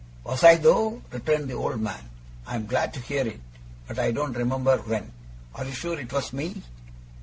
'Was 0.23 0.43
I 0.43 0.55
though?' 0.55 1.03
returned 1.11 1.47
the 1.47 1.53
old 1.53 1.79
man. 1.79 2.09
'I'm 2.47 2.65
glad 2.65 2.91
to 2.95 2.99
hear 2.99 3.27
it, 3.27 3.39
but 3.87 3.99
I 3.99 4.09
don't 4.09 4.33
remember 4.33 4.77
when. 4.77 5.11
Are 5.53 5.63
you 5.63 5.73
sure 5.73 5.99
it 5.99 6.11
was 6.11 6.33
me? 6.33 6.63